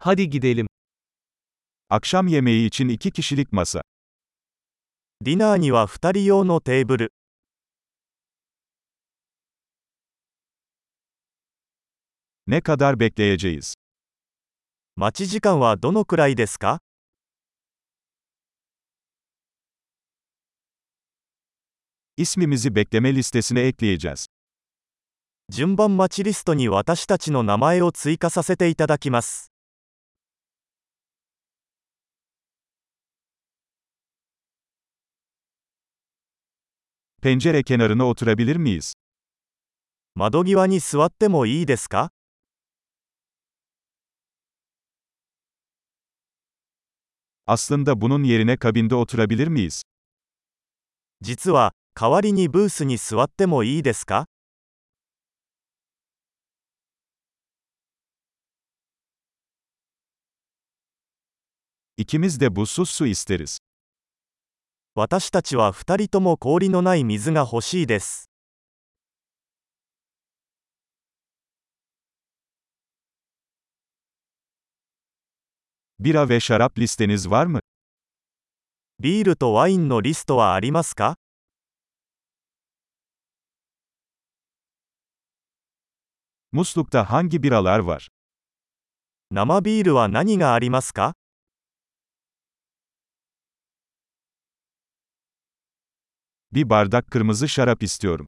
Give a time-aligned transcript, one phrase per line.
[0.00, 0.66] Hadi gidelim.
[1.88, 3.82] Akşam yemeği için iki kişilik masa.
[5.20, 7.12] ディナーには2人用のテーブル。
[12.46, 13.74] Ne kadar bekleyeceğiz?
[14.96, 16.80] 待ち時間はどのくらいですか
[22.16, 24.26] İsmimizi bekleme listesine ekleyeceğiz.
[25.50, 29.57] 順番待ちリストに私たちの名前を追加させていただきます。
[37.21, 38.93] Pencere kenarına oturabilir miyiz?
[40.15, 42.11] 窓際に座ってもいいですか
[47.47, 49.81] Aslında bunun yerine kabinde oturabilir miyiz?
[51.21, 54.25] 実は、代わりにブースに座ってもいいですか
[61.97, 63.59] İkimiz de buzsuz su isteriz.
[65.00, 68.28] 私たちは2人とも氷のない水が欲しいです。
[76.00, 77.60] Bira ve şarap listeniz var mı?
[78.98, 81.14] ビールとワインのリストはありますか
[86.52, 88.08] ？Muslukta hangi biralar var?
[89.30, 91.14] 生ビールは何がありますか？
[96.51, 98.27] Bir bardak kırmızı şarap istiyorum.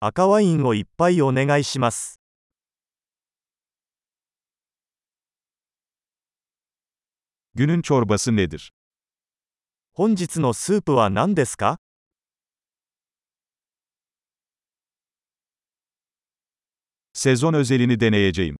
[0.00, 2.18] 赤ワインをいっぱいお願いします。
[7.54, 8.70] Günün çorbası nedir?
[9.92, 11.78] 本日のスープは何ですか
[17.12, 18.56] Sezon özelini deneyeceğim.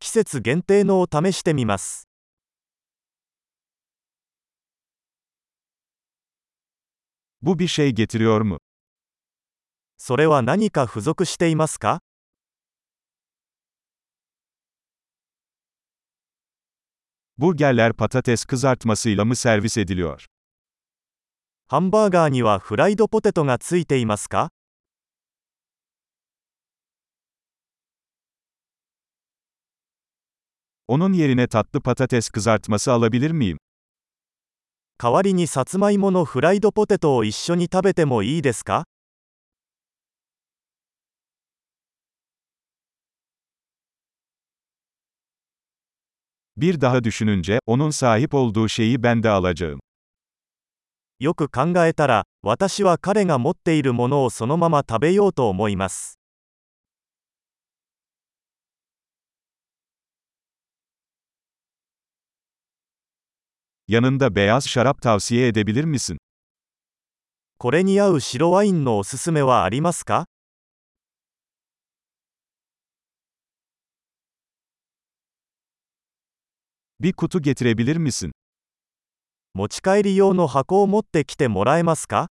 [0.00, 2.08] 季節限定のを試してみます。
[7.42, 8.58] Bu bir şey getiriyor mu?
[9.96, 12.00] それは何か付属していますか
[17.38, 20.26] Burgerler patates kızartmasıyla mı servis ediliyor?
[21.70, 24.50] ハンバーガーにはフライドポテトがついていますか
[30.88, 33.58] Onun yerine tatlı patates kızartması alabilir miyim?
[35.03, 38.85] 代わりにさつまいものフライドポテトを一緒に食べてもいいですか
[46.55, 49.79] ？Bir daha düşününce, onun sahip olduğu şeyi ben de alacağım.
[51.19, 56.22] よく考えたら、私は彼が持っているものをそのまま食べようと思います。
[63.93, 66.17] Yanında beyaz şarap tavsiye edebilir misin?
[67.59, 70.25] これに合う白ワインのおすすめはありますか
[76.99, 78.31] Bir kutu getirebilir misin?
[79.53, 82.31] 持ち帰り用の箱を持ってきてもらえますか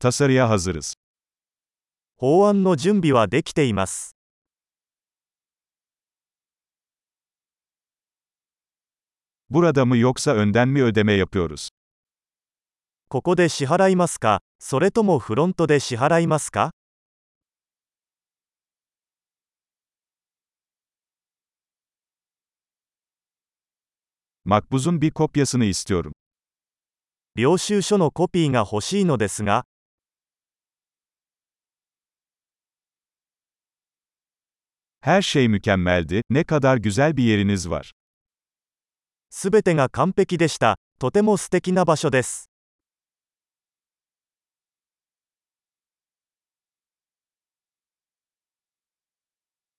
[0.00, 0.94] Tasarıya hazırız.
[2.18, 4.21] 法案の準備はできています。
[9.51, 11.69] Burada mı yoksa önden mi ödeme yapıyoruz?
[13.09, 16.71] ここで支払いますかそれともフロントで支払いますか
[24.45, 26.13] Makbuzun bir kopyasını istiyorum.
[27.37, 29.63] 領収書のコピーが欲しいのですが、
[35.01, 36.21] Her şey mükemmeldi.
[36.29, 37.91] Ne kadar güzel bir yeriniz var.
[39.34, 40.76] すべてが完璧でした。
[40.98, 42.51] とても素敵な場所です。